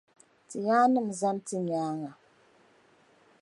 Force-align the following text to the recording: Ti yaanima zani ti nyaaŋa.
Ti 0.49 0.57
yaanima 0.67 1.11
zani 1.19 1.41
ti 1.47 1.55
nyaaŋa. 1.67 2.11